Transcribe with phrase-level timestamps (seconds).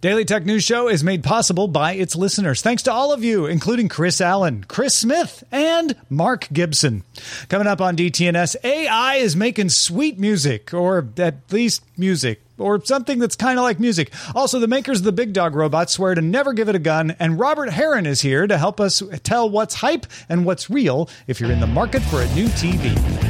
[0.00, 2.62] Daily Tech News Show is made possible by its listeners.
[2.62, 7.04] Thanks to all of you, including Chris Allen, Chris Smith, and Mark Gibson.
[7.50, 13.18] Coming up on DTNS, AI is making sweet music, or at least music, or something
[13.18, 14.10] that's kind of like music.
[14.34, 17.14] Also, the makers of the Big Dog Robot swear to never give it a gun,
[17.18, 21.42] and Robert Heron is here to help us tell what's hype and what's real if
[21.42, 23.29] you're in the market for a new TV.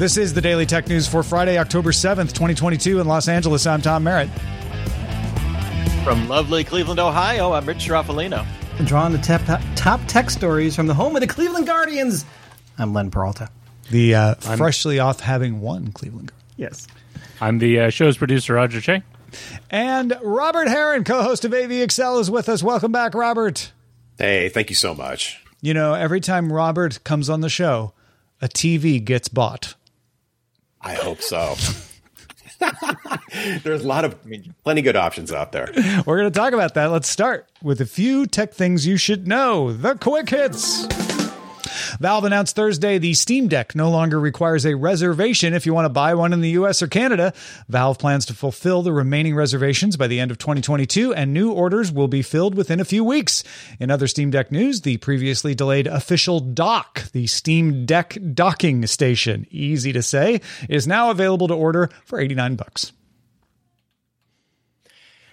[0.00, 3.66] This is the Daily Tech News for Friday, October 7th, 2022 in Los Angeles.
[3.66, 4.30] I'm Tom Merritt.
[6.04, 8.46] From lovely Cleveland, Ohio, I'm Rich Stroffolino.
[8.86, 12.24] Drawing the top, top tech stories from the home of the Cleveland Guardians,
[12.78, 13.50] I'm Len Peralta.
[13.90, 16.54] The uh, freshly off having won Cleveland Guardians.
[16.56, 16.86] Yes.
[17.38, 19.02] I'm the uh, show's producer, Roger Chang.
[19.68, 22.62] And Robert Heron, co host of AVXL, is with us.
[22.62, 23.70] Welcome back, Robert.
[24.16, 25.44] Hey, thank you so much.
[25.60, 27.92] You know, every time Robert comes on the show,
[28.40, 29.74] a TV gets bought.
[30.80, 31.56] I hope so.
[33.62, 34.16] There's a lot of
[34.64, 35.70] plenty good options out there.
[36.06, 36.86] We're going to talk about that.
[36.86, 39.72] Let's start with a few tech things you should know.
[39.72, 40.86] The quick hits.
[42.00, 45.90] Valve announced Thursday the Steam Deck no longer requires a reservation if you want to
[45.90, 47.32] buy one in the US or Canada.
[47.68, 51.92] Valve plans to fulfill the remaining reservations by the end of 2022, and new orders
[51.92, 53.44] will be filled within a few weeks.
[53.78, 59.46] In other Steam Deck news, the previously delayed official dock, the Steam Deck docking station,
[59.50, 62.92] easy to say, is now available to order for 89 bucks.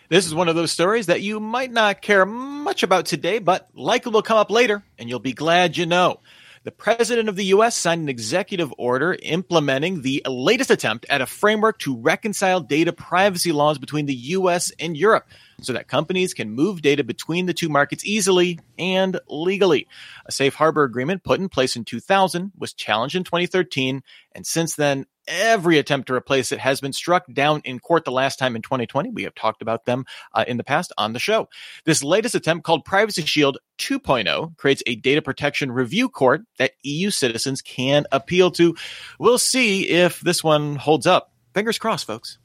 [0.09, 3.67] This is one of those stories that you might not care much about today, but
[3.73, 6.21] likely will come up later, and you'll be glad you know.
[6.67, 7.77] The President of the U.S.
[7.77, 13.53] signed an executive order implementing the latest attempt at a framework to reconcile data privacy
[13.53, 14.73] laws between the U.S.
[14.77, 15.29] and Europe
[15.61, 19.87] so that companies can move data between the two markets easily and legally.
[20.27, 24.03] A safe harbor agreement put in place in 2000 was challenged in 2013,
[24.33, 28.11] and since then, every attempt to replace it has been struck down in court the
[28.11, 29.09] last time in 2020.
[29.09, 31.49] We have talked about them uh, in the past on the show.
[31.85, 37.09] This latest attempt, called Privacy Shield 2.0, creates a data protection review court that EU
[37.09, 38.75] citizens can appeal to.
[39.19, 41.31] We'll see if this one holds up.
[41.53, 42.37] Fingers crossed, folks.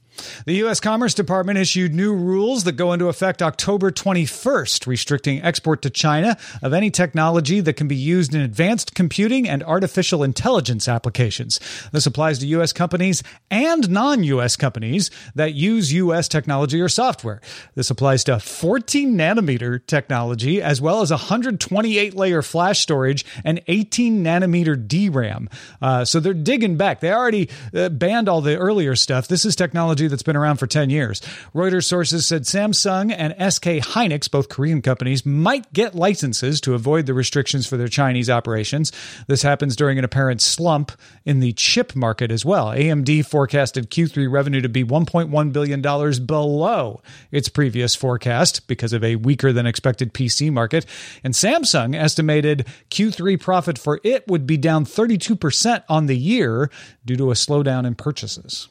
[0.45, 0.79] The U.S.
[0.79, 6.37] Commerce Department issued new rules that go into effect October 21st, restricting export to China
[6.61, 11.59] of any technology that can be used in advanced computing and artificial intelligence applications.
[11.91, 12.73] This applies to U.S.
[12.73, 14.55] companies and non U.S.
[14.55, 16.27] companies that use U.S.
[16.27, 17.41] technology or software.
[17.75, 24.23] This applies to 14 nanometer technology, as well as 128 layer flash storage and 18
[24.23, 25.49] nanometer DRAM.
[25.81, 26.99] Uh, so they're digging back.
[26.99, 29.27] They already uh, banned all the earlier stuff.
[29.27, 31.21] This is technology that's been around for 10 years.
[31.53, 37.05] Reuters sources said Samsung and SK Hynix, both Korean companies, might get licenses to avoid
[37.05, 38.91] the restrictions for their Chinese operations.
[39.27, 40.91] This happens during an apparent slump
[41.25, 42.67] in the chip market as well.
[42.67, 47.01] AMD forecasted Q3 revenue to be $1.1 billion below
[47.31, 50.85] its previous forecast because of a weaker than expected PC market.
[51.23, 56.69] And Samsung estimated Q3 profit for it would be down 32% on the year
[57.05, 58.69] due to a slowdown in purchases.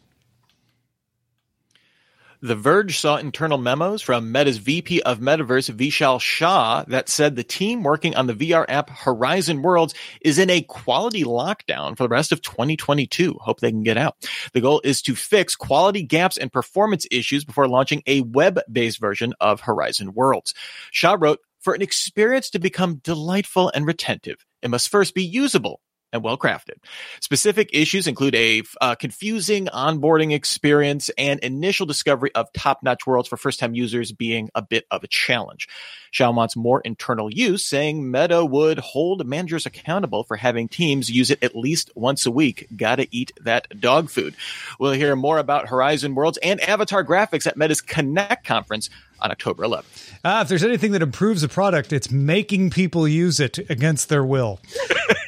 [2.45, 7.45] The Verge saw internal memos from Meta's VP of Metaverse, Vishal Shah, that said the
[7.45, 12.09] team working on the VR app Horizon Worlds is in a quality lockdown for the
[12.09, 13.37] rest of 2022.
[13.41, 14.29] Hope they can get out.
[14.55, 19.35] The goal is to fix quality gaps and performance issues before launching a web-based version
[19.41, 20.53] of Horizon Worlds.
[20.91, 25.81] Shah wrote, for an experience to become delightful and retentive, it must first be usable
[26.13, 26.77] and well crafted.
[27.21, 33.29] Specific issues include a uh, confusing onboarding experience and initial discovery of top notch worlds
[33.29, 35.69] for first time users being a bit of a challenge.
[36.11, 41.31] Shah wants more internal use, saying Meta would hold managers accountable for having teams use
[41.31, 42.67] it at least once a week.
[42.77, 44.35] Gotta eat that dog food.
[44.79, 49.63] We'll hear more about Horizon Worlds and Avatar graphics at Meta's Connect conference on October
[49.63, 50.13] 11th.
[50.25, 54.25] Ah, if there's anything that improves a product, it's making people use it against their
[54.25, 54.61] will.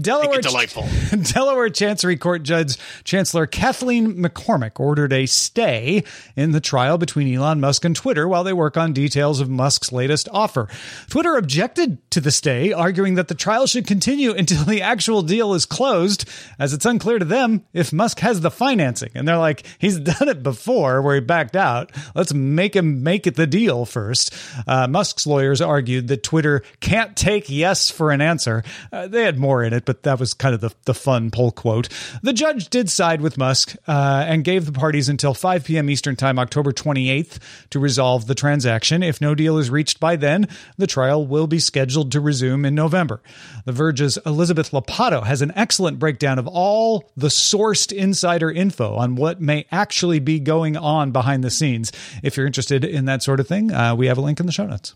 [0.00, 0.86] Delaware, delightful.
[1.32, 6.02] Delaware Chancery Court Judge Chancellor Kathleen McCormick ordered a stay
[6.34, 9.92] in the trial between Elon Musk and Twitter while they work on details of Musk's
[9.92, 10.68] latest offer.
[11.08, 15.54] Twitter objected to the stay, arguing that the trial should continue until the actual deal
[15.54, 19.10] is closed, as it's unclear to them if Musk has the financing.
[19.14, 21.92] And they're like, he's done it before where he backed out.
[22.14, 24.34] Let's make him make it the deal first.
[24.66, 28.64] Uh, Musk's lawyers argued that Twitter can't take yes for an answer.
[28.92, 31.50] Uh, they had more in it but that was kind of the, the fun poll
[31.50, 31.88] quote.
[32.22, 35.90] The judge did side with Musk uh, and gave the parties until 5 p.m.
[35.90, 37.38] Eastern Time, October 28th,
[37.70, 39.02] to resolve the transaction.
[39.02, 42.74] If no deal is reached by then, the trial will be scheduled to resume in
[42.74, 43.20] November.
[43.64, 49.16] The Verge's Elizabeth Lopatto has an excellent breakdown of all the sourced insider info on
[49.16, 51.92] what may actually be going on behind the scenes.
[52.22, 54.52] If you're interested in that sort of thing, uh, we have a link in the
[54.52, 54.94] show notes.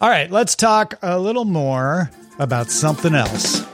[0.00, 2.10] All right, let's talk a little more
[2.42, 3.66] about something else.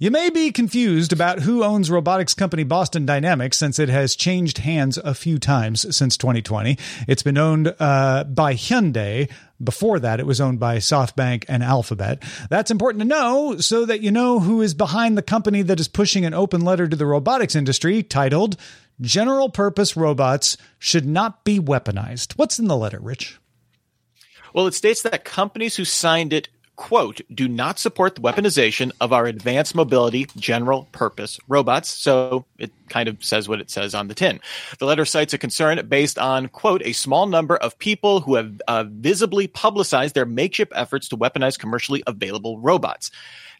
[0.00, 4.58] You may be confused about who owns robotics company Boston Dynamics since it has changed
[4.58, 6.78] hands a few times since 2020.
[7.08, 9.28] It's been owned uh, by Hyundai.
[9.62, 12.22] Before that, it was owned by SoftBank and Alphabet.
[12.48, 15.88] That's important to know so that you know who is behind the company that is
[15.88, 18.56] pushing an open letter to the robotics industry titled
[19.00, 22.34] General Purpose Robots Should Not Be Weaponized.
[22.34, 23.40] What's in the letter, Rich?
[24.52, 29.12] Well, it states that companies who signed it quote, do not support the weaponization of
[29.12, 31.90] our advanced mobility general purpose robots.
[31.90, 34.40] So it kind of says what it says on the tin.
[34.78, 38.62] The letter cites a concern based on, quote, a small number of people who have
[38.68, 43.10] uh, visibly publicized their makeshift efforts to weaponize commercially available robots.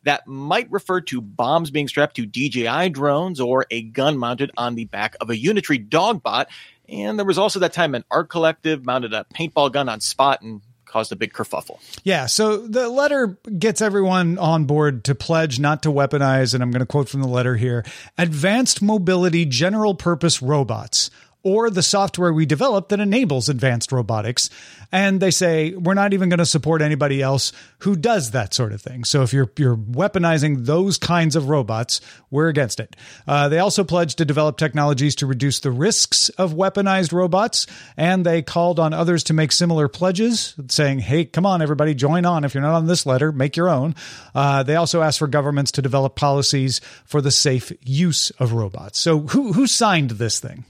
[0.05, 4.77] That might refer to bombs being strapped to DJI drones or a gun mounted on
[4.77, 6.49] the back of a Unitree dog bot.
[6.89, 10.41] And there was also that time an art collective mounted a paintball gun on Spot
[10.41, 11.79] and caused a big kerfuffle.
[12.03, 16.71] Yeah, so the letter gets everyone on board to pledge not to weaponize, and I'm
[16.71, 17.85] going to quote from the letter here
[18.17, 21.11] advanced mobility general purpose robots
[21.43, 24.51] or the software we develop that enables advanced robotics.
[24.91, 28.73] And they say we're not even going to support anybody else who does that sort
[28.73, 29.05] of thing.
[29.05, 32.01] So if you're you're weaponizing those kinds of robots,
[32.31, 32.97] we're against it.
[33.27, 38.25] Uh, they also pledged to develop technologies to reduce the risks of weaponized robots, and
[38.25, 42.45] they called on others to make similar pledges, saying, "Hey, come on, everybody, join on.
[42.45, 43.95] If you're not on this letter, make your own."
[44.35, 48.99] Uh, they also asked for governments to develop policies for the safe use of robots.
[48.99, 50.65] So who who signed this thing?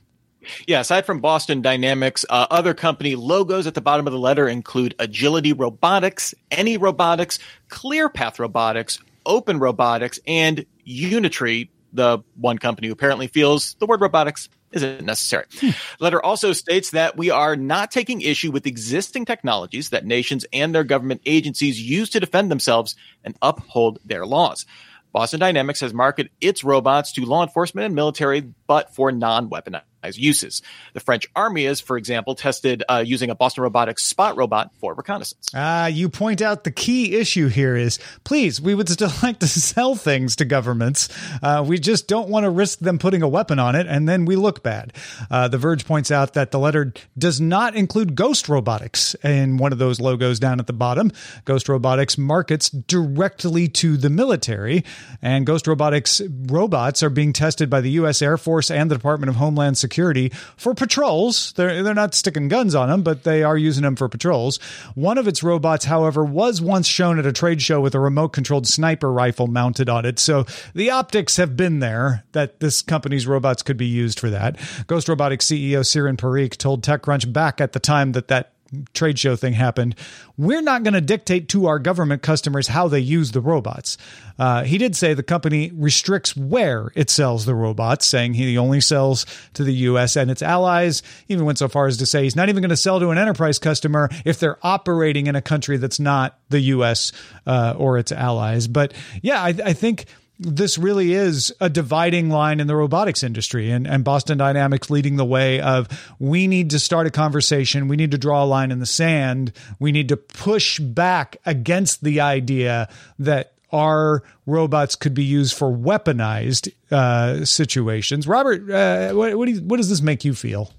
[0.67, 4.49] Yeah, aside from Boston Dynamics, uh, other company logos at the bottom of the letter
[4.49, 12.93] include Agility Robotics, Any Robotics, ClearPath Robotics, Open Robotics, and Unitree, the one company who
[12.93, 15.45] apparently feels the word robotics isn't necessary.
[15.59, 15.71] Hmm.
[15.99, 20.45] The letter also states that we are not taking issue with existing technologies that nations
[20.53, 24.67] and their government agencies use to defend themselves and uphold their laws.
[25.13, 29.83] Boston Dynamics has marketed its robots to law enforcement and military, but for non weaponized
[30.05, 30.63] uses.
[30.95, 34.95] The French army is, for example, tested uh, using a Boston Robotics spot robot for
[34.95, 35.49] reconnaissance.
[35.55, 39.39] Ah, uh, you point out the key issue here is please, we would still like
[39.41, 41.09] to sell things to governments.
[41.43, 44.25] Uh, we just don't want to risk them putting a weapon on it and then
[44.25, 44.93] we look bad.
[45.31, 49.73] Uh, the Verge points out that the letter does not include Ghost Robotics in one
[49.73, 51.11] of those logos down at the bottom.
[51.45, 54.85] Ghost Robotics markets directly to the military,
[55.21, 58.23] and Ghost Robotics robots are being tested by the U.S.
[58.23, 61.53] Air Force and the Department of Homeland Security security for patrols.
[61.53, 64.59] They're, they're not sticking guns on them, but they are using them for patrols.
[64.95, 68.29] One of its robots, however, was once shown at a trade show with a remote
[68.29, 70.19] controlled sniper rifle mounted on it.
[70.19, 74.57] So the optics have been there that this company's robots could be used for that.
[74.87, 78.53] Ghost Robotics CEO Jiren Parikh told TechCrunch back at the time that that
[78.93, 79.95] trade show thing happened,
[80.37, 83.97] we're not going to dictate to our government customers how they use the robots.
[84.39, 88.81] Uh, he did say the company restricts where it sells the robots, saying he only
[88.81, 90.17] sells to the U.S.
[90.17, 91.03] and its allies.
[91.29, 93.19] Even went so far as to say he's not even going to sell to an
[93.19, 97.13] enterprise customer if they're operating in a country that's not the U.S.
[97.47, 98.69] Uh, or its allies.
[98.69, 100.07] But yeah, I, I think
[100.39, 105.17] this really is a dividing line in the robotics industry and, and Boston Dynamics leading
[105.17, 107.89] the way of we need to start a conversation.
[107.89, 109.53] We need to draw a line in the sand.
[109.79, 115.71] We need to push back against the idea that our robots could be used for
[115.71, 118.27] weaponized uh, situations.
[118.27, 120.73] Robert, uh, what, what, do you, what does this make you feel?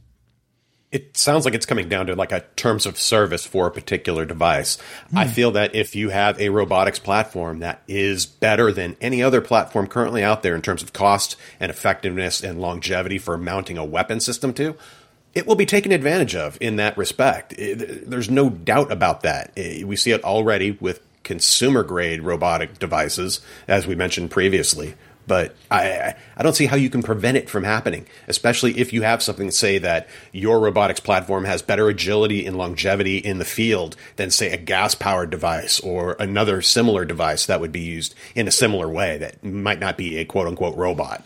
[0.92, 4.26] It sounds like it's coming down to like a terms of service for a particular
[4.26, 4.80] device.
[5.16, 9.40] I feel that if you have a robotics platform that is better than any other
[9.40, 13.86] platform currently out there in terms of cost and effectiveness and longevity for mounting a
[13.86, 14.76] weapon system to,
[15.36, 17.54] it will be taken advantage of in that respect.
[17.54, 19.52] It- there's no doubt about that.
[19.56, 24.96] Eh, We see it already with consumer grade robotic devices, as we mentioned previously.
[25.30, 29.04] But I, I- don't see how you can prevent it from happening, especially if you
[29.04, 33.46] have something to say that your robotics platform has better agility and longevity in the
[33.46, 38.16] field than, say, a gas powered device or another similar device that would be used
[38.36, 41.24] in a similar way that might not be a quote unquote robot.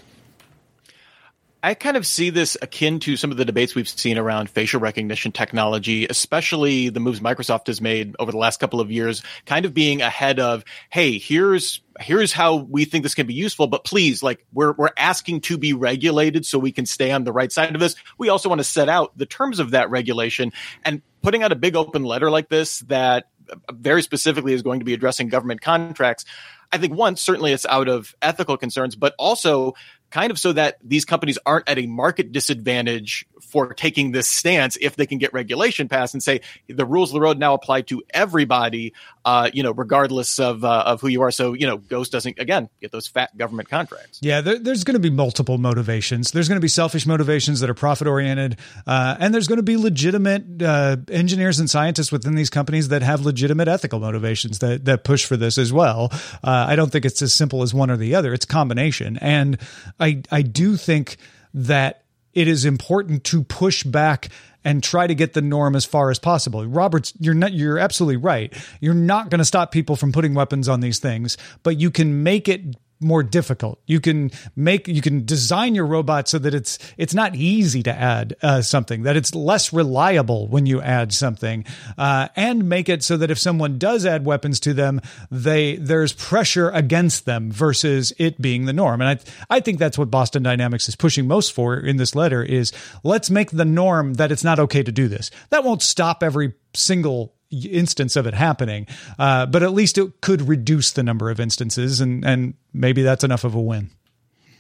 [1.66, 4.82] I kind of see this akin to some of the debates we've seen around facial
[4.82, 9.66] recognition technology, especially the moves Microsoft has made over the last couple of years, kind
[9.66, 13.84] of being ahead of, hey, here's here's how we think this can be useful, but
[13.84, 17.52] please, like we're we're asking to be regulated so we can stay on the right
[17.52, 17.96] side of this.
[18.18, 20.52] We also want to set out the terms of that regulation
[20.84, 23.30] and putting out a big open letter like this that
[23.72, 26.26] very specifically is going to be addressing government contracts.
[26.72, 29.76] I think one, certainly it's out of ethical concerns, but also
[30.10, 34.78] kind of so that these companies aren't at a market disadvantage for taking this stance
[34.82, 37.82] if they can get regulation passed and say the rules of the road now apply
[37.82, 38.94] to everybody,
[39.26, 41.32] uh, you know, regardless of uh, of who you are.
[41.32, 44.20] So you know, Ghost doesn't again get those fat government contracts.
[44.22, 46.32] Yeah, there, there's going to be multiple motivations.
[46.32, 48.58] There's going to be selfish motivations that are profit oriented,
[48.88, 53.02] uh, and there's going to be legitimate uh, engineers and scientists within these companies that
[53.02, 56.10] have legitimate ethical motivations that that push for this as well.
[56.44, 58.34] Uh, I don't think it's as simple as one or the other.
[58.34, 59.58] It's combination, and
[60.00, 61.18] I I do think
[61.54, 62.03] that
[62.34, 64.30] it is important to push back
[64.66, 66.66] and try to get the norm as far as possible.
[66.66, 68.54] Roberts, you're not you're absolutely right.
[68.80, 72.24] You're not going to stop people from putting weapons on these things, but you can
[72.24, 73.80] make it more difficult.
[73.86, 77.92] You can make you can design your robot so that it's it's not easy to
[77.92, 81.66] add uh, something that it's less reliable when you add something,
[81.98, 86.14] uh, and make it so that if someone does add weapons to them, they there's
[86.14, 89.02] pressure against them versus it being the norm.
[89.02, 89.10] And
[89.50, 92.72] I I think that's what Boston Dynamics is pushing most for in this letter is
[93.04, 95.32] let's make the norm that it's not okay to do this.
[95.50, 97.34] That won't stop every single
[97.72, 98.88] instance of it happening,
[99.20, 103.24] uh, but at least it could reduce the number of instances, and and maybe that's
[103.24, 103.90] enough of a win.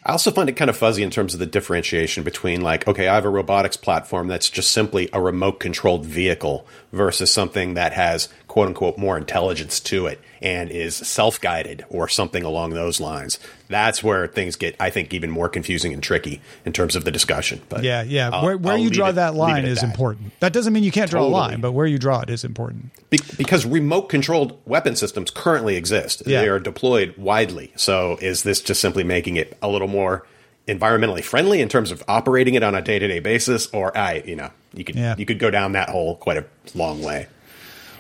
[0.06, 3.08] I also find it kind of fuzzy in terms of the differentiation between like, okay,
[3.08, 7.94] I have a robotics platform that's just simply a remote controlled vehicle versus something that
[7.94, 13.00] has quote unquote more intelligence to it and is self guided or something along those
[13.00, 13.40] lines.
[13.70, 17.12] That's where things get, I think, even more confusing and tricky in terms of the
[17.12, 17.62] discussion.
[17.70, 18.30] But Yeah, yeah.
[18.32, 19.86] I'll- where where I'll you draw it- that line is that.
[19.90, 20.38] important.
[20.42, 22.92] That doesn't mean you can't draw a line, but where you draw it is important.
[23.10, 26.22] Be- because remote controlled weapon systems currently exist.
[26.26, 26.42] Yeah.
[26.42, 27.72] They are deployed widely.
[27.78, 30.28] So is this just simply making it a little more
[30.68, 33.68] environmentally friendly in terms of operating it on a day to day basis?
[33.74, 35.16] Or I, you know, you could Yeah.
[35.18, 36.46] you could go down that hole quite a
[36.76, 37.28] long way.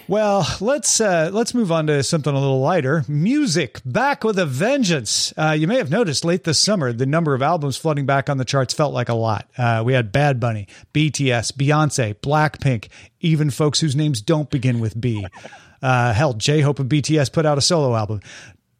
[0.07, 3.05] Well, let's uh, let's move on to something a little lighter.
[3.07, 5.33] Music back with a vengeance.
[5.37, 8.37] Uh, you may have noticed late this summer the number of albums flooding back on
[8.37, 9.49] the charts felt like a lot.
[9.57, 12.89] Uh, we had Bad Bunny, BTS, Beyonce, Blackpink,
[13.21, 15.25] even folks whose names don't begin with B.
[15.81, 18.19] Uh, hell, J Hope and BTS put out a solo album.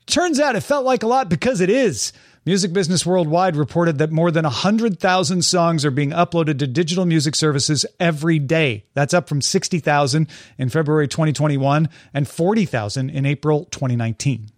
[0.06, 2.12] Turns out it felt like a lot because it is.
[2.46, 7.36] Music Business Worldwide reported that more than 100,000 songs are being uploaded to digital music
[7.36, 8.84] services every day.
[8.96, 14.50] That's up from 60,000 in February 2021 and 40,000 in April 2019.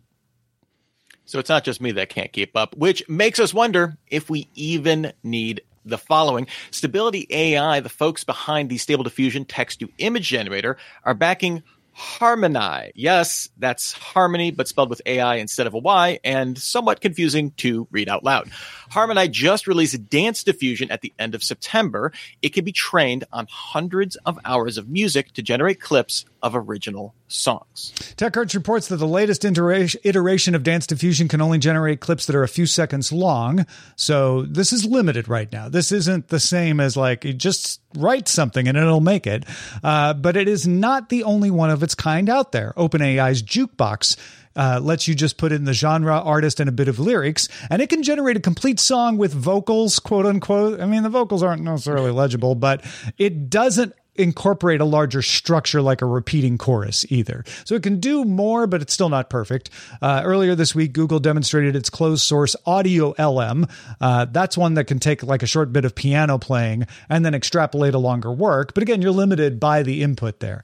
[1.26, 4.50] So it's not just me that can't keep up, which makes us wonder if we
[4.56, 6.48] even need the following.
[6.72, 11.62] Stability AI, the folks behind the Stable Diffusion text to image generator, are backing
[11.98, 12.92] Harmonai.
[12.94, 17.88] Yes, that's harmony, but spelled with AI instead of a Y, and somewhat confusing to
[17.90, 18.50] read out loud.
[18.92, 22.12] Harmonai just released Dance Diffusion at the end of September.
[22.42, 27.16] It can be trained on hundreds of hours of music to generate clips of original
[27.28, 27.92] songs.
[28.18, 32.44] TechCrunch reports that the latest iteration of Dance Diffusion can only generate clips that are
[32.44, 33.66] a few seconds long.
[33.96, 35.70] So this is limited right now.
[35.70, 39.44] This isn't the same as like you just write something and it'll make it.
[39.84, 42.74] Uh, but it is not the only one of its kind out there.
[42.78, 44.16] OpenAI's Jukebox
[44.56, 47.82] uh, lets you just put in the genre, artist, and a bit of lyrics, and
[47.82, 50.80] it can generate a complete song with vocals, quote unquote.
[50.80, 52.82] I mean, the vocals aren't necessarily legible, but
[53.18, 57.44] it doesn't incorporate a larger structure like a repeating chorus either.
[57.66, 59.70] So it can do more, but it's still not perfect.
[60.02, 63.68] Uh, earlier this week, Google demonstrated its closed source Audio LM.
[64.00, 67.34] Uh, that's one that can take like a short bit of piano playing and then
[67.34, 68.74] extrapolate a longer work.
[68.74, 70.64] But again, you're limited by the input there.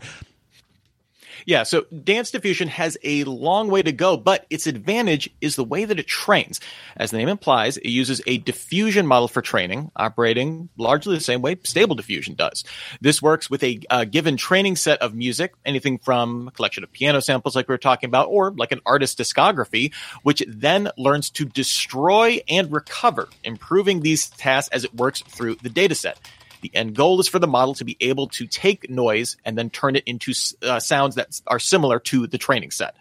[1.46, 5.64] Yeah, so Dance Diffusion has a long way to go, but its advantage is the
[5.64, 6.60] way that it trains.
[6.98, 11.42] As the name implies, it uses a diffusion model for training, operating largely the same
[11.42, 12.64] way Stable Diffusion does.
[13.00, 16.92] This works with a uh, given training set of music, anything from a collection of
[16.92, 19.94] piano samples like we were talking about, or like an artist discography,
[20.24, 25.70] which then learns to destroy and recover, improving these tasks as it works through the
[25.70, 26.16] dataset.
[26.62, 29.70] The end goal is for the model to be able to take noise and then
[29.70, 32.96] turn it into uh, sounds that are similar to the training set.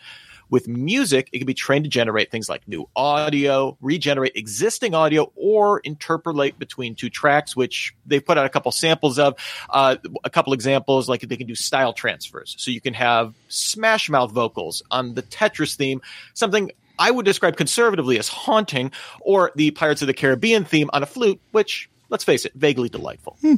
[0.51, 5.31] With music, it can be trained to generate things like new audio, regenerate existing audio,
[5.37, 9.37] or interpolate between two tracks, which they've put out a couple samples of.
[9.69, 12.57] Uh, a couple examples, like they can do style transfers.
[12.59, 16.03] So you can have Smash Mouth vocals on the Tetris theme,
[16.35, 18.91] something I would describe conservatively as haunting,
[19.21, 22.89] or the Pirates of the Caribbean theme on a flute, which let's face it, vaguely
[22.89, 23.37] delightful.
[23.41, 23.55] Hmm.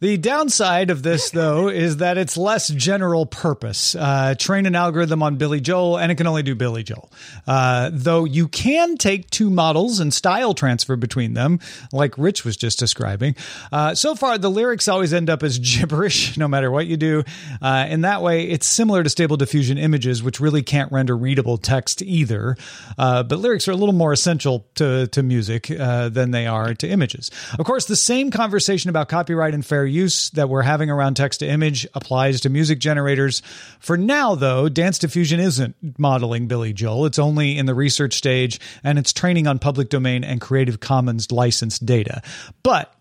[0.00, 3.94] The downside of this, though, is that it's less general purpose.
[3.94, 7.10] Uh, train an algorithm on Billy Joel, and it can only do Billy Joel.
[7.46, 11.60] Uh, though you can take two models and style transfer between them,
[11.92, 13.34] like Rich was just describing.
[13.72, 17.24] Uh, so far, the lyrics always end up as gibberish, no matter what you do.
[17.60, 21.58] Uh, in that way, it's similar to Stable Diffusion images, which really can't render readable
[21.58, 22.56] text either.
[22.96, 26.74] Uh, but lyrics are a little more essential to, to music uh, than they are
[26.74, 27.30] to images.
[27.58, 31.40] Of course, the same conversation about copyright and fair use that we're having around text
[31.40, 33.42] to image applies to music generators.
[33.80, 37.06] For now, though, Dance Diffusion isn't modeling Billy Joel.
[37.06, 41.30] It's only in the research stage and it's training on public domain and Creative Commons
[41.32, 42.22] licensed data.
[42.62, 42.92] But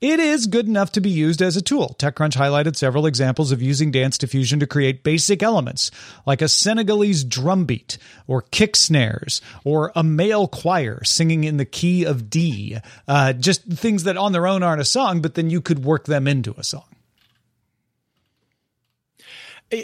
[0.00, 1.96] it is good enough to be used as a tool.
[1.98, 5.90] TechCrunch highlighted several examples of using Dance Diffusion to create basic elements
[6.26, 7.96] like a Senegalese drum beat
[8.26, 12.78] or kick snares or a male choir singing in the key of D.
[13.08, 16.04] Uh, just things that on their own aren't a song, but then you could work
[16.04, 16.84] them into a song.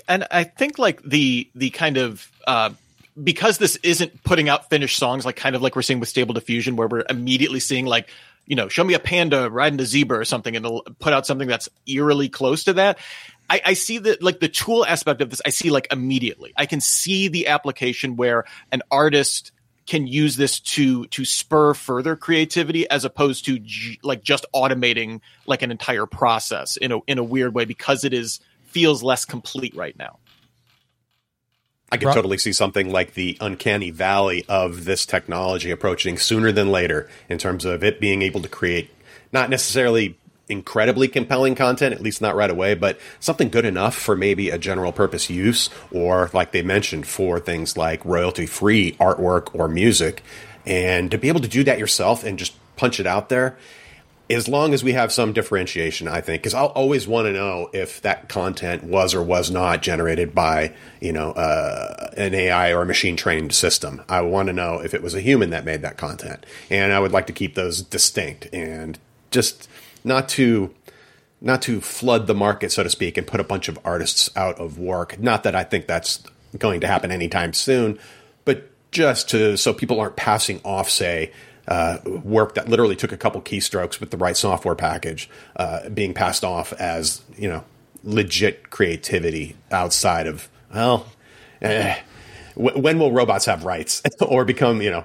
[0.07, 2.71] And I think like the the kind of uh,
[3.23, 6.35] because this isn't putting out finished songs like kind of like we're seeing with Stable
[6.35, 8.09] Diffusion, where we're immediately seeing like
[8.47, 11.27] you know, show me a panda riding a zebra or something, and it'll put out
[11.27, 12.99] something that's eerily close to that.
[13.49, 15.43] I, I see that like the tool aspect of this.
[15.45, 16.53] I see like immediately.
[16.57, 19.53] I can see the application where an artist
[19.87, 23.61] can use this to to spur further creativity as opposed to
[24.05, 28.13] like just automating like an entire process in a in a weird way because it
[28.13, 30.19] is feels less complete right now.
[31.93, 36.71] I could totally see something like the uncanny valley of this technology approaching sooner than
[36.71, 38.91] later in terms of it being able to create
[39.33, 40.17] not necessarily
[40.49, 44.59] incredibly compelling content, at least not right away, but something good enough for maybe a
[44.59, 50.23] general purpose use or, like they mentioned, for things like royalty free artwork or music.
[50.67, 53.57] And to be able to do that yourself and just punch it out there
[54.31, 57.69] as long as we have some differentiation, I think, because I'll always want to know
[57.73, 62.83] if that content was or was not generated by, you know, uh, an AI or
[62.83, 64.03] a machine trained system.
[64.09, 67.01] I want to know if it was a human that made that content, and I
[67.01, 68.99] would like to keep those distinct and
[69.33, 69.69] just
[70.05, 70.73] not to
[71.43, 74.59] not to flood the market, so to speak, and put a bunch of artists out
[74.61, 75.19] of work.
[75.19, 76.23] Not that I think that's
[76.59, 77.99] going to happen anytime soon,
[78.45, 81.33] but just to so people aren't passing off, say
[81.69, 86.15] uh, work that literally took a couple keystrokes with the right software package uh, being
[86.15, 87.65] passed off as you know
[88.03, 91.07] legit creativity outside of well
[91.63, 91.97] eh,
[92.55, 95.05] when will robots have rights or become you know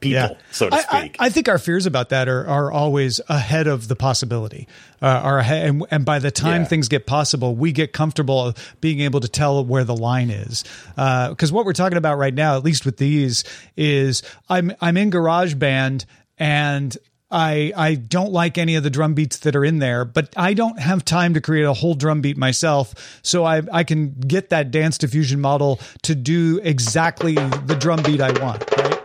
[0.00, 0.42] people, yeah.
[0.50, 1.16] so to speak.
[1.18, 4.68] I, I, think our fears about that are, are always ahead of the possibility.
[5.02, 6.68] Uh, are ahead, and, and, by the time yeah.
[6.68, 10.64] things get possible, we get comfortable being able to tell where the line is.
[10.90, 13.44] Because uh, what we're talking about right now, at least with these,
[13.76, 16.06] is I'm I'm in GarageBand
[16.38, 16.96] and
[17.30, 20.54] I I don't like any of the drum beats that are in there, but I
[20.54, 23.20] don't have time to create a whole drum beat myself.
[23.22, 28.20] So I I can get that dance diffusion model to do exactly the drum beat
[28.20, 28.95] I want, right?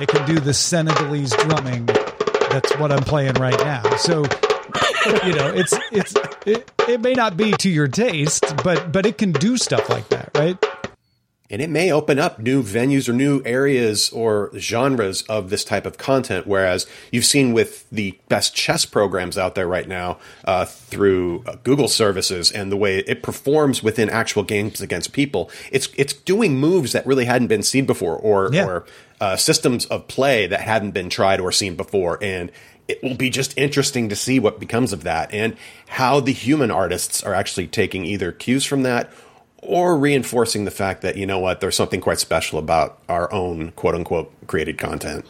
[0.00, 1.86] It can do the Senegalese drumming.
[1.86, 3.82] That's what I'm playing right now.
[3.96, 4.24] So,
[5.24, 6.14] you know, it's it's
[6.46, 10.08] it, it may not be to your taste, but but it can do stuff like
[10.08, 10.56] that, right?
[11.50, 15.86] and it may open up new venues or new areas or genres of this type
[15.86, 16.46] of content.
[16.46, 21.56] Whereas you've seen with the best chess programs out there right now uh, through uh,
[21.62, 26.58] Google services and the way it performs within actual games against people, it's it's doing
[26.58, 28.66] moves that really hadn't been seen before, or yeah.
[28.66, 28.84] or
[29.20, 32.50] uh, systems of play that hadn't been tried or seen before, and
[32.88, 35.56] it will be just interesting to see what becomes of that and
[35.88, 39.10] how the human artists are actually taking either cues from that
[39.62, 43.72] or reinforcing the fact that you know what there's something quite special about our own
[43.72, 45.26] quote unquote created content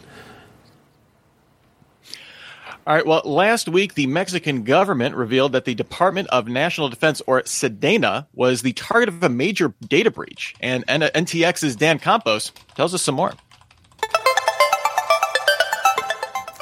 [2.87, 3.05] All right.
[3.05, 8.27] Well, last week, the Mexican government revealed that the Department of National Defense, or SEDENA,
[8.33, 10.55] was the target of a major data breach.
[10.61, 13.35] And NTX's Dan Campos tells us some more.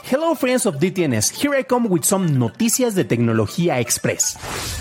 [0.09, 4.37] Hello friends of DTNS, here I come with some noticias de Tecnología Express.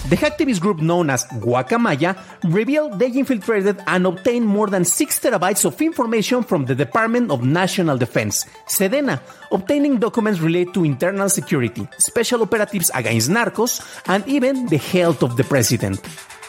[0.08, 5.66] The hacktivist group known as Guacamaya revealed they infiltrated and obtained more than 6 terabytes
[5.66, 9.20] of information from the Department of National Defense, SEDENA,
[9.52, 15.38] obtaining documents related to internal security, special operatives against narcos, and even the health of
[15.38, 16.00] the president.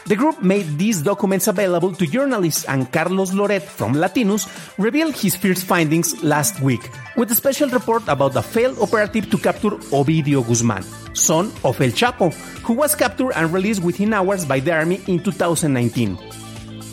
[0.07, 4.47] The group made these documents available to journalists, and Carlos Loret from Latinus
[4.79, 9.37] revealed his first findings last week with a special report about a failed operative to
[9.37, 14.61] capture Ovidio Guzman, son of El Chapo, who was captured and released within hours by
[14.61, 16.17] the army in 2019.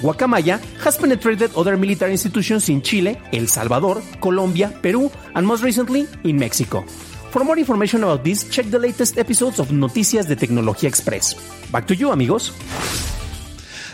[0.01, 6.07] Guacamaya has penetrated other military institutions in Chile, El Salvador, Colombia, Peru, and most recently
[6.23, 6.81] in Mexico.
[7.29, 11.62] For more information about this, check the latest episodes of Noticias de Tecnología Express.
[11.73, 12.51] Back to you, amigos.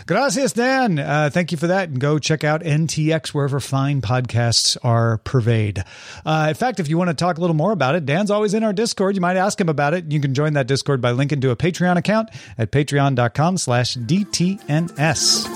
[0.06, 0.98] Gracias, Dan.
[0.98, 1.88] Uh, thank you for that.
[1.88, 5.82] And go check out NTX wherever fine podcasts are purveyed.
[6.26, 8.52] Uh, in fact, if you want to talk a little more about it, Dan's always
[8.52, 9.14] in our Discord.
[9.14, 10.12] You might ask him about it.
[10.12, 15.46] You can join that Discord by linking to a Patreon account at patreon.com slash DTNS.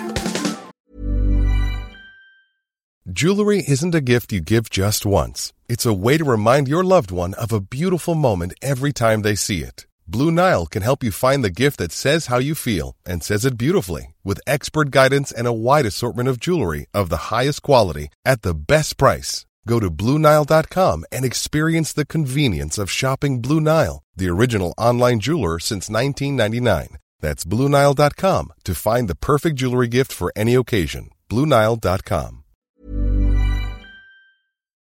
[3.13, 5.53] Jewelry isn't a gift you give just once.
[5.69, 9.35] It's a way to remind your loved one of a beautiful moment every time they
[9.35, 9.85] see it.
[10.07, 13.45] Blue Nile can help you find the gift that says how you feel and says
[13.45, 18.09] it beautifully with expert guidance and a wide assortment of jewelry of the highest quality
[18.25, 19.47] at the best price.
[19.67, 25.59] Go to BlueNile.com and experience the convenience of shopping Blue Nile, the original online jeweler
[25.59, 26.99] since 1999.
[27.21, 31.09] That's BlueNile.com to find the perfect jewelry gift for any occasion.
[31.31, 32.45] BlueNile.com.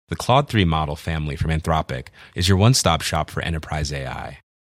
[0.08, 4.38] The Claude 3 model family from Anthropic is your one stop shop for enterprise AI.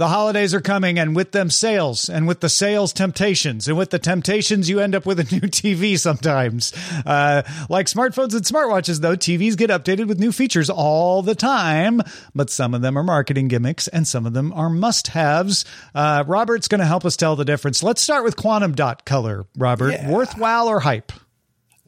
[0.00, 3.90] The holidays are coming, and with them sales, and with the sales, temptations, and with
[3.90, 6.72] the temptations, you end up with a new TV sometimes.
[7.04, 12.00] Uh, like smartphones and smartwatches, though, TVs get updated with new features all the time,
[12.34, 15.66] but some of them are marketing gimmicks, and some of them are must haves.
[15.94, 17.82] Uh, Robert's going to help us tell the difference.
[17.82, 19.90] Let's start with quantum dot color, Robert.
[19.90, 20.10] Yeah.
[20.10, 21.12] Worthwhile or hype?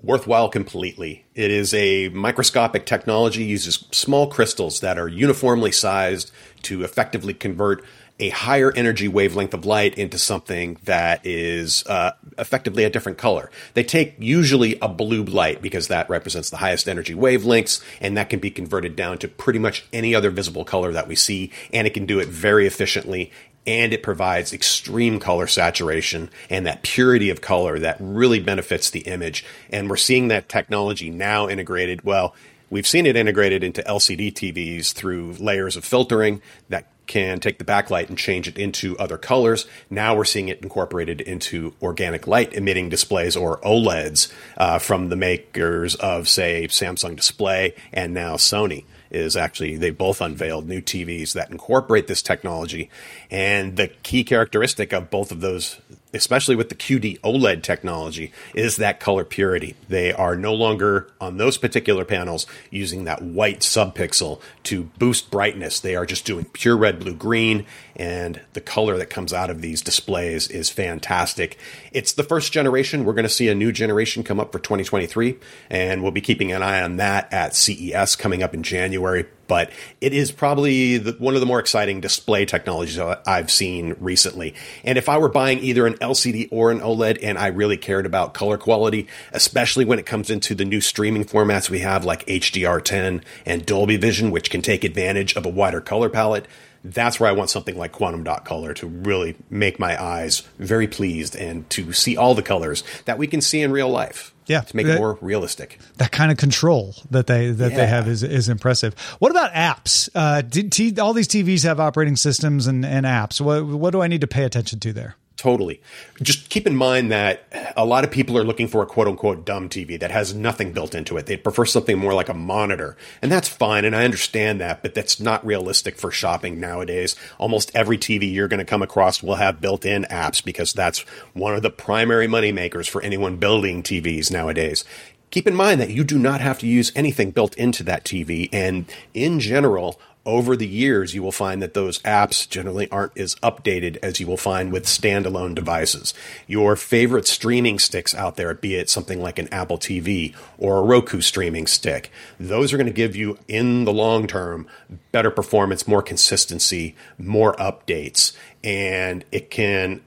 [0.02, 1.24] worthwhile completely.
[1.34, 6.30] It is a microscopic technology, uses small crystals that are uniformly sized
[6.62, 7.84] to effectively convert
[8.18, 13.50] a higher energy wavelength of light into something that is uh, effectively a different color.
[13.74, 18.30] They take usually a blue light because that represents the highest energy wavelengths, and that
[18.30, 21.86] can be converted down to pretty much any other visible color that we see, and
[21.86, 23.30] it can do it very efficiently
[23.66, 29.00] and it provides extreme color saturation and that purity of color that really benefits the
[29.00, 29.44] image.
[29.70, 32.02] And we're seeing that technology now integrated.
[32.02, 32.34] Well,
[32.70, 37.64] we've seen it integrated into LCD TVs through layers of filtering that can take the
[37.64, 39.66] backlight and change it into other colors.
[39.90, 45.16] Now we're seeing it incorporated into organic light emitting displays or OLEDs uh, from the
[45.16, 51.34] makers of, say, Samsung Display and now Sony is actually they both unveiled new TVs
[51.34, 52.90] that incorporate this technology.
[53.30, 55.78] And the key characteristic of both of those
[56.12, 59.74] especially with the QD OLED technology, is that color purity.
[59.88, 65.80] They are no longer on those particular panels using that white subpixel to boost brightness.
[65.80, 69.60] They are just doing pure red, blue, green, and the color that comes out of
[69.60, 71.58] these displays is fantastic.
[71.92, 73.04] It's the first generation.
[73.04, 75.38] We're going to see a new generation come up for 2023,
[75.70, 79.70] and we'll be keeping an eye on that at CES coming up in January but
[80.00, 84.54] it is probably the, one of the more exciting display technologies I've seen recently.
[84.84, 88.06] And if I were buying either an LCD or an OLED and I really cared
[88.06, 92.26] about color quality, especially when it comes into the new streaming formats we have like
[92.26, 96.46] HDR10 and Dolby Vision, which can take advantage of a wider color palette,
[96.84, 100.88] that's where I want something like quantum dot color to really make my eyes very
[100.88, 104.31] pleased and to see all the colors that we can see in real life.
[104.46, 105.78] Yeah, to make that, it more realistic.
[105.98, 107.76] That kind of control that they that yeah.
[107.76, 108.98] they have is is impressive.
[109.18, 110.08] What about apps?
[110.14, 113.40] Uh, t- all these TVs have operating systems and, and apps.
[113.40, 115.16] What what do I need to pay attention to there?
[115.36, 115.80] Totally.
[116.20, 119.44] Just keep in mind that a lot of people are looking for a quote unquote
[119.44, 121.26] dumb TV that has nothing built into it.
[121.26, 122.96] They'd prefer something more like a monitor.
[123.22, 123.84] And that's fine.
[123.84, 127.16] And I understand that, but that's not realistic for shopping nowadays.
[127.38, 131.00] Almost every TV you're going to come across will have built in apps because that's
[131.32, 134.84] one of the primary money makers for anyone building TVs nowadays.
[135.30, 138.50] Keep in mind that you do not have to use anything built into that TV.
[138.52, 143.34] And in general, over the years, you will find that those apps generally aren't as
[143.36, 146.14] updated as you will find with standalone devices.
[146.46, 150.82] Your favorite streaming sticks out there, be it something like an Apple TV or a
[150.82, 154.66] Roku streaming stick, those are going to give you, in the long term,
[155.10, 158.32] better performance, more consistency, more updates.
[158.62, 160.02] And it can,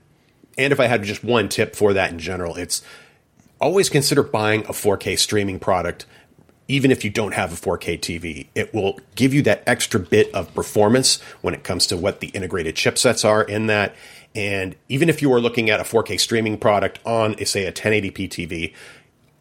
[0.57, 2.81] and if I had just one tip for that in general, it's
[3.59, 6.05] always consider buying a 4K streaming product
[6.67, 8.47] even if you don't have a 4K TV.
[8.55, 12.27] It will give you that extra bit of performance when it comes to what the
[12.27, 13.95] integrated chipsets are in that.
[14.33, 18.29] And even if you are looking at a 4K streaming product on, say, a 1080p
[18.29, 18.73] TV,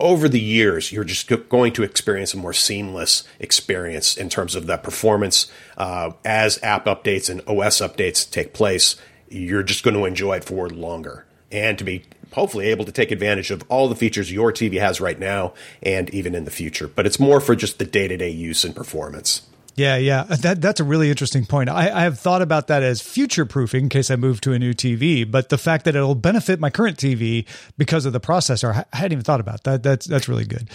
[0.01, 4.67] over the years, you're just going to experience a more seamless experience in terms of
[4.67, 5.51] that performance.
[5.79, 8.97] Uh, as app updates and OS updates take place,
[9.29, 12.05] you're just going to enjoy it for longer and to be
[12.35, 16.11] hopefully able to take advantage of all the features your TV has right now and
[16.11, 16.87] even in the future.
[16.87, 19.43] But it's more for just the day to day use and performance.
[19.77, 21.69] Yeah, yeah, that that's a really interesting point.
[21.69, 24.59] I, I have thought about that as future proofing in case I move to a
[24.59, 25.29] new TV.
[25.29, 27.45] But the fact that it'll benefit my current TV
[27.77, 29.83] because of the processor, I hadn't even thought about that.
[29.83, 30.71] That's that's really good.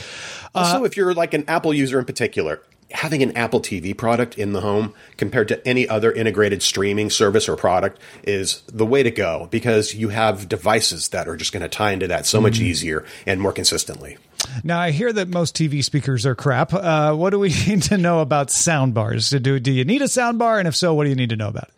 [0.53, 4.37] Also, uh, if you're like an Apple user in particular, having an Apple TV product
[4.37, 9.03] in the home compared to any other integrated streaming service or product is the way
[9.03, 12.41] to go because you have devices that are just going to tie into that so
[12.41, 12.63] much mm.
[12.63, 14.17] easier and more consistently.
[14.63, 16.73] Now, I hear that most TV speakers are crap.
[16.73, 19.29] Uh, what do we need to know about sound bars?
[19.29, 20.59] Do, do you need a sound bar?
[20.59, 21.73] And if so, what do you need to know about it?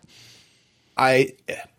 [0.97, 1.33] I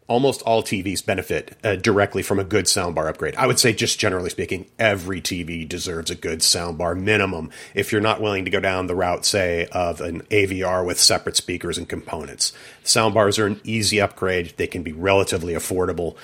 [0.08, 3.34] almost all TVs benefit uh, directly from a good soundbar upgrade.
[3.36, 7.50] I would say, just generally speaking, every TV deserves a good soundbar minimum.
[7.74, 11.36] If you're not willing to go down the route, say, of an AVR with separate
[11.36, 12.52] speakers and components,
[12.84, 14.54] soundbars are an easy upgrade.
[14.56, 16.16] They can be relatively affordable.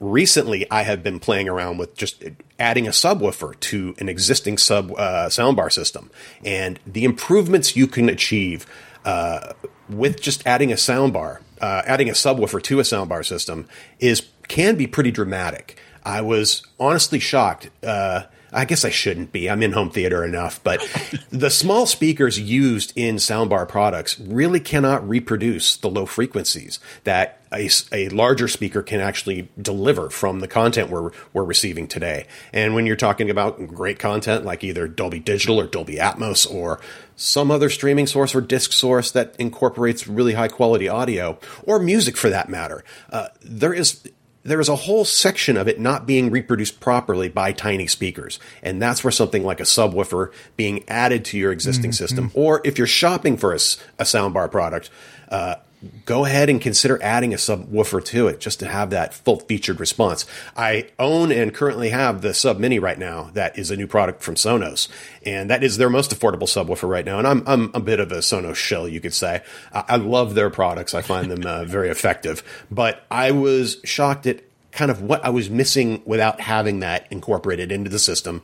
[0.00, 2.24] Recently, I have been playing around with just
[2.58, 6.10] adding a subwoofer to an existing sub uh, soundbar system,
[6.42, 8.66] and the improvements you can achieve
[9.04, 9.52] uh,
[9.90, 13.68] with just adding a soundbar uh, adding a subwoofer to a soundbar system
[13.98, 15.79] is can be pretty dramatic.
[16.04, 17.70] I was honestly shocked.
[17.82, 19.48] Uh, I guess I shouldn't be.
[19.48, 20.80] I'm in home theater enough, but
[21.30, 27.68] the small speakers used in soundbar products really cannot reproduce the low frequencies that a,
[27.92, 32.26] a larger speaker can actually deliver from the content we're, we're receiving today.
[32.52, 36.80] And when you're talking about great content like either Dolby Digital or Dolby Atmos or
[37.16, 42.16] some other streaming source or disk source that incorporates really high quality audio or music
[42.16, 44.02] for that matter, uh, there is
[44.42, 48.38] there is a whole section of it not being reproduced properly by tiny speakers.
[48.62, 52.04] And that's where something like a subwoofer being added to your existing mm-hmm.
[52.04, 53.56] system, or if you're shopping for a,
[53.98, 54.90] a soundbar product,
[55.28, 55.56] uh,
[56.04, 59.80] go ahead and consider adding a subwoofer to it just to have that full featured
[59.80, 60.26] response.
[60.56, 63.30] I own and currently have the Sub Mini right now.
[63.34, 64.88] That is a new product from Sonos,
[65.24, 67.18] and that is their most affordable subwoofer right now.
[67.18, 69.42] And I'm I'm a bit of a Sonos shell, you could say.
[69.72, 70.94] I love their products.
[70.94, 72.42] I find them uh, very effective.
[72.70, 77.72] But I was shocked at kind of what I was missing without having that incorporated
[77.72, 78.42] into the system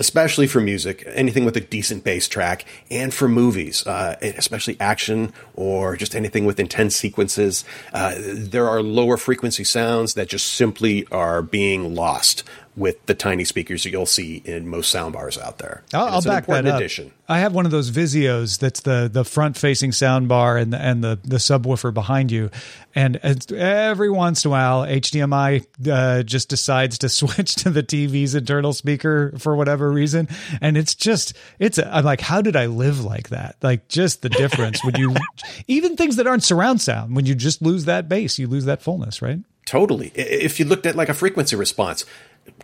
[0.00, 5.32] especially for music, anything with a decent bass track, and for movies, uh, especially action
[5.54, 7.64] or just anything with intense sequences.
[7.92, 12.42] Uh, there are lower frequency sounds that just simply are being lost
[12.80, 15.82] with the tiny speakers that you'll see in most soundbars out there.
[15.92, 16.78] I'll, I'll back that up.
[16.78, 17.12] addition.
[17.28, 20.78] I have one of those Vizios that's the the front facing sound bar and the,
[20.80, 22.50] and the the subwoofer behind you,
[22.94, 23.16] and
[23.52, 28.72] every once in a while HDMI uh, just decides to switch to the TV's internal
[28.72, 30.26] speaker for whatever reason,
[30.60, 33.56] and it's just it's I'm like, how did I live like that?
[33.62, 35.14] Like just the difference when you
[35.68, 38.80] even things that aren't surround sound when you just lose that bass, you lose that
[38.80, 39.40] fullness, right?
[39.70, 40.10] Totally.
[40.16, 42.04] If you looked at like a frequency response,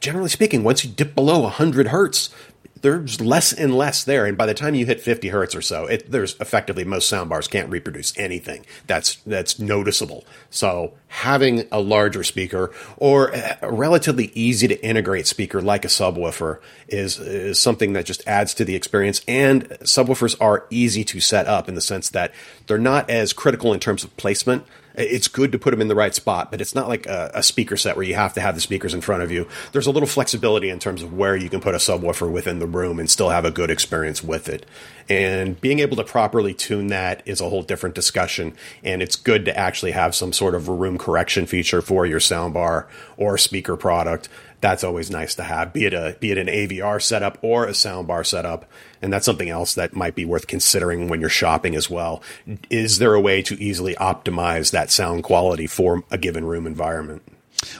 [0.00, 2.30] generally speaking, once you dip below 100 hertz,
[2.82, 4.26] there's less and less there.
[4.26, 7.50] And by the time you hit 50 hertz or so, it, there's effectively most soundbars
[7.50, 10.24] can't reproduce anything that's that's noticeable.
[10.50, 16.60] So having a larger speaker or a relatively easy to integrate speaker like a subwoofer
[16.86, 19.22] is is something that just adds to the experience.
[19.26, 22.32] And subwoofers are easy to set up in the sense that
[22.66, 24.64] they're not as critical in terms of placement
[24.96, 27.42] it's good to put them in the right spot, but it's not like a, a
[27.42, 29.46] speaker set where you have to have the speakers in front of you.
[29.72, 32.66] There's a little flexibility in terms of where you can put a subwoofer within the
[32.66, 34.64] room and still have a good experience with it.
[35.08, 38.54] And being able to properly tune that is a whole different discussion.
[38.82, 42.86] And it's good to actually have some sort of room correction feature for your soundbar
[43.16, 44.28] or speaker product.
[44.60, 47.72] That's always nice to have, be it a be it an AVR setup or a
[47.72, 48.68] soundbar setup.
[49.02, 52.22] And that's something else that might be worth considering when you're shopping as well.
[52.70, 57.22] Is there a way to easily optimize that sound quality for a given room environment?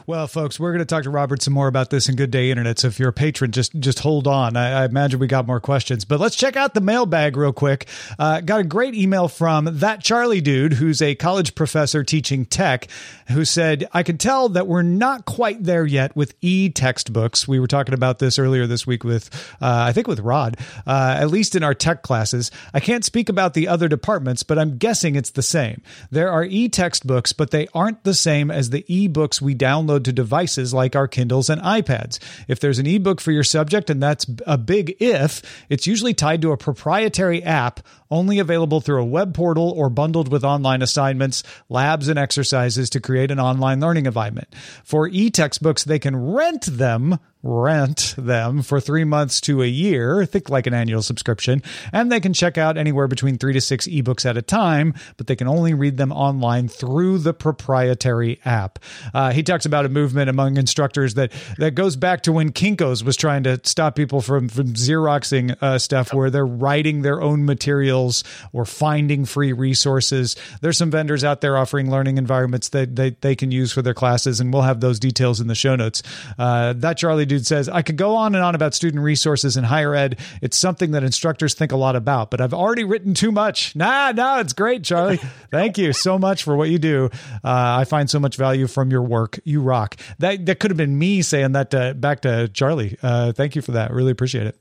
[0.06, 2.50] Well, folks, we're going to talk to Robert some more about this in Good Day
[2.50, 2.78] Internet.
[2.78, 4.56] So if you're a patron, just just hold on.
[4.56, 7.86] I, I imagine we got more questions, but let's check out the mailbag real quick.
[8.18, 12.88] Uh, got a great email from that Charlie dude, who's a college professor teaching tech,
[13.28, 17.48] who said, "I can tell that we're not quite there yet with e textbooks.
[17.48, 19.28] We were talking about this earlier this week with,
[19.60, 20.56] uh, I think, with Rod.
[20.86, 24.58] Uh, at least in our tech classes, I can't speak about the other departments, but
[24.58, 25.82] I'm guessing it's the same.
[26.10, 30.04] There are e textbooks, but they aren't the same as the e books we download
[30.04, 32.18] to devices like our Kindles and iPads.
[32.46, 36.42] If there's an ebook for your subject, and that's a big if, it's usually tied
[36.42, 41.42] to a proprietary app only available through a web portal or bundled with online assignments,
[41.68, 44.54] labs, and exercises to create an online learning environment.
[44.84, 50.26] For e textbooks, they can rent them rent them for three months to a year,
[50.26, 53.86] think like an annual subscription, and they can check out anywhere between three to six
[53.86, 58.78] ebooks at a time, but they can only read them online through the proprietary app.
[59.14, 63.04] Uh, he talks about a movement among instructors that that goes back to when Kinkos
[63.04, 67.44] was trying to stop people from from xeroxing uh, stuff, where they're writing their own
[67.44, 70.36] materials or finding free resources.
[70.60, 73.94] There's some vendors out there offering learning environments that they, they can use for their
[73.94, 76.02] classes, and we'll have those details in the show notes.
[76.38, 79.64] Uh, that Charlie dude says, I could go on and on about student resources in
[79.64, 80.18] higher ed.
[80.40, 83.74] It's something that instructors think a lot about, but I've already written too much.
[83.74, 85.16] Nah, no, it's great, Charlie.
[85.50, 87.10] Thank you so much for what you do.
[87.44, 89.40] Uh, I find so much value from your work.
[89.44, 89.96] You rock.
[90.18, 92.96] That that could have been me saying that to, back to Charlie.
[93.02, 93.90] Uh, thank you for that.
[93.92, 94.58] Really appreciate it.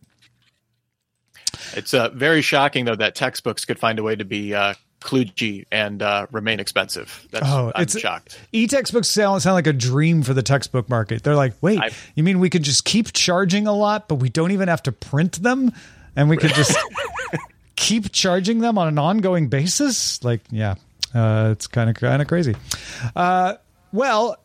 [1.73, 4.73] It's uh, very shocking, though, that textbooks could find a way to be uh,
[5.05, 7.27] kludgy and uh, remain expensive.
[7.31, 8.39] That's, Oh, I'm it's- shocked.
[8.51, 11.21] E-textbooks sound, sound like a dream for the textbook market.
[11.23, 11.79] They're like, wait,
[12.15, 14.91] you mean we could just keep charging a lot, but we don't even have to
[14.91, 15.71] print them,
[16.15, 16.75] and we could just
[17.75, 20.23] keep charging them on an ongoing basis?
[20.23, 20.75] Like, yeah,
[21.13, 22.55] uh, it's kind of kind of crazy.
[23.15, 23.55] Uh,
[23.91, 24.37] well.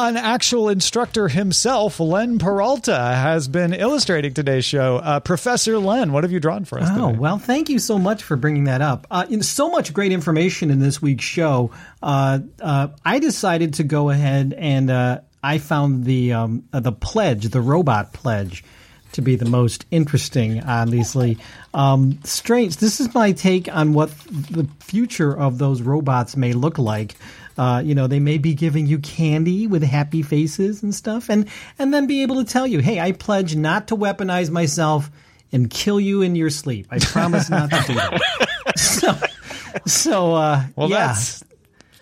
[0.00, 4.98] An actual instructor himself, Len Peralta, has been illustrating today's show.
[4.98, 7.18] Uh, Professor Len, what have you drawn for us Oh, today?
[7.18, 9.08] well, thank you so much for bringing that up.
[9.10, 11.72] Uh, in so much great information in this week's show.
[12.00, 16.92] Uh, uh, I decided to go ahead and uh, I found the um, uh, the
[16.92, 18.62] pledge, the robot pledge,
[19.14, 20.62] to be the most interesting.
[20.62, 21.38] Obviously,
[21.74, 22.76] um, strange.
[22.76, 27.16] This is my take on what the future of those robots may look like.
[27.58, 31.48] Uh, you know, they may be giving you candy with happy faces and stuff, and
[31.78, 35.10] and then be able to tell you, "Hey, I pledge not to weaponize myself
[35.50, 36.86] and kill you in your sleep.
[36.90, 39.18] I promise not to do that." so,
[39.86, 41.08] so uh, Well, yeah.
[41.08, 41.42] that's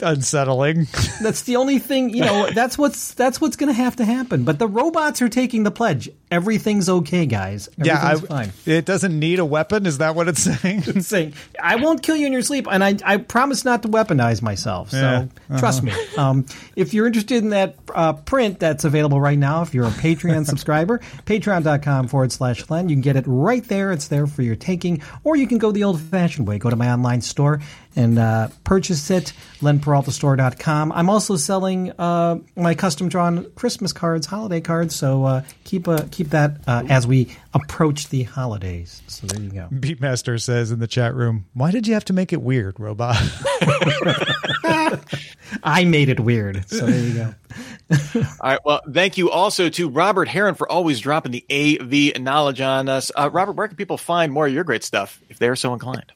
[0.02, 0.86] unsettling.
[1.22, 4.44] That's the only thing, you know, that's what's that's what's going to have to happen.
[4.44, 6.10] But the robots are taking the pledge.
[6.30, 7.68] Everything's okay, guys.
[7.78, 8.52] yeah, I, fine.
[8.66, 9.86] it doesn't need a weapon.
[9.86, 10.84] Is that what it's saying?
[10.86, 13.88] It's saying I won't kill you in your sleep, and I, I promise not to
[13.88, 14.90] weaponize myself.
[14.90, 15.58] So Yeah, uh-huh.
[15.58, 15.92] trust me.
[16.16, 19.62] Um, if you're interested in that uh, print, that's available right now.
[19.62, 23.92] If you're a Patreon subscriber, patreon.com forward slash Len, you can get it right there.
[23.92, 26.58] It's there for your taking, or you can go the old-fashioned way.
[26.58, 27.60] Go to my online store
[27.96, 29.32] and uh, purchase it.
[29.86, 30.92] LenPeraltaStore.com.
[30.92, 34.94] I'm also selling uh, my custom-drawn Christmas cards, holiday cards.
[34.94, 39.02] So uh, keep uh, keep that uh, as we approach the holidays.
[39.06, 39.68] So there you go.
[39.72, 43.16] Beatmaster says in the chat room, "Why did you have to make it weird, robot?"
[45.62, 46.68] I made it weird.
[46.68, 47.34] So there you go.
[48.40, 48.60] All right.
[48.64, 53.12] Well, thank you also to Robert Heron for always dropping the AV knowledge on us.
[53.14, 56.12] Uh, Robert, where can people find more of your great stuff if they're so inclined?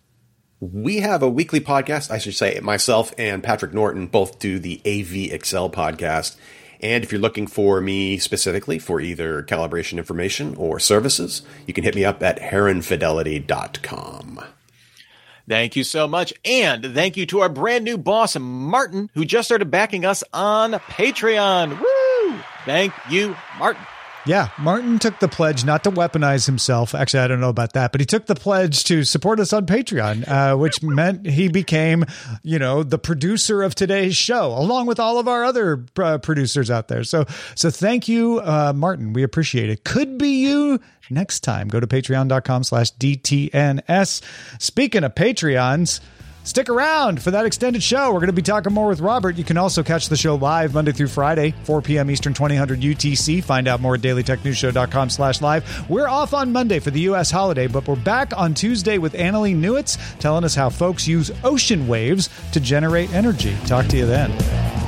[0.60, 2.10] We have a weekly podcast.
[2.10, 6.36] I should say myself and Patrick Norton both do the AV Excel podcast.
[6.82, 11.84] And if you're looking for me specifically for either calibration information or services, you can
[11.84, 14.44] hit me up at heronfidelity.com.
[15.48, 16.34] Thank you so much.
[16.44, 20.72] And thank you to our brand new boss, Martin, who just started backing us on
[20.72, 21.80] Patreon.
[21.80, 22.40] Woo!
[22.64, 23.82] Thank you, Martin.
[24.30, 26.94] Yeah, Martin took the pledge not to weaponize himself.
[26.94, 29.66] Actually, I don't know about that, but he took the pledge to support us on
[29.66, 32.04] Patreon, uh, which meant he became,
[32.44, 36.70] you know, the producer of today's show, along with all of our other uh, producers
[36.70, 37.02] out there.
[37.02, 37.24] So,
[37.56, 39.14] so thank you, uh, Martin.
[39.14, 39.82] We appreciate it.
[39.82, 40.78] Could be you
[41.10, 41.66] next time.
[41.66, 44.22] Go to patreon.com slash DTNS.
[44.60, 45.98] Speaking of Patreons,
[46.42, 48.08] Stick around for that extended show.
[48.12, 49.36] We're going to be talking more with Robert.
[49.36, 52.10] You can also catch the show live Monday through Friday, 4 p.m.
[52.10, 53.44] Eastern, 2000 UTC.
[53.44, 55.88] Find out more at dailytechnewsshow.com slash live.
[55.90, 57.30] We're off on Monday for the U.S.
[57.30, 61.86] holiday, but we're back on Tuesday with Annalee Newitz telling us how folks use ocean
[61.86, 63.54] waves to generate energy.
[63.66, 64.79] Talk to you then.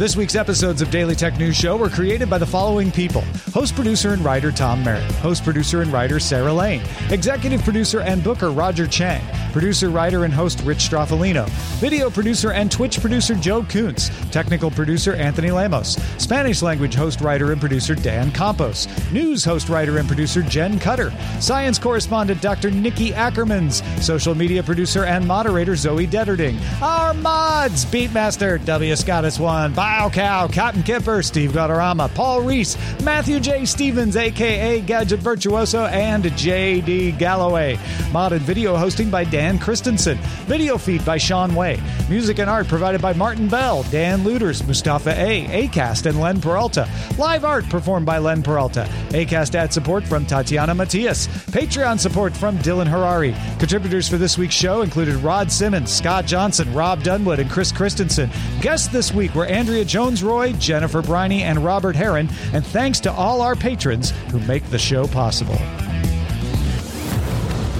[0.00, 3.20] This week's episodes of Daily Tech News Show were created by the following people.
[3.52, 6.80] Host, producer, and writer Tom Merritt, host, producer, and writer Sarah Lane,
[7.10, 9.22] executive producer and booker Roger Chang,
[9.52, 11.46] producer, writer, and host Rich Stroffolino,
[11.80, 17.52] video producer and Twitch producer Joe Kuntz, technical producer Anthony Lemos, Spanish language host, writer,
[17.52, 22.70] and producer Dan Campos, news host, writer, and producer Jen Cutter, science correspondent Dr.
[22.70, 28.96] Nikki Ackermans, social media producer and moderator Zoe Detterding, our mods Beatmaster W.
[28.96, 33.64] Scottus One, Bio Cow, Captain Kipper, Steve Guadarrama, Paul Reese, Matthew J.
[33.64, 37.10] Stevens, aka Gadget Virtuoso, and J.D.
[37.12, 37.76] Galloway.
[38.12, 40.16] Mod and video hosting by Dan Christensen.
[40.46, 41.82] Video feed by Sean Way.
[42.08, 46.88] Music and art provided by Martin Bell, Dan Luders, Mustafa A, Acast, and Len Peralta.
[47.18, 48.88] Live art performed by Len Peralta.
[49.08, 51.26] Acast ad support from Tatiana Matias.
[51.50, 53.34] Patreon support from Dylan Harari.
[53.58, 58.30] Contributors for this week's show included Rod Simmons, Scott Johnson, Rob Dunwood, and Chris Christensen.
[58.60, 62.28] Guests this week were Andrea Jones Roy, Jennifer Briney, and Robert Heron.
[62.52, 65.58] And thanks to all our patrons who make the show possible.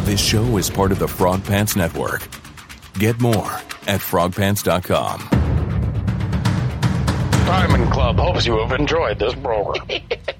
[0.05, 2.27] This show is part of the Frog Pants Network.
[2.95, 3.53] Get more
[3.87, 5.29] at frogpants.com.
[7.47, 9.87] Diamond Club hopes you have enjoyed this program.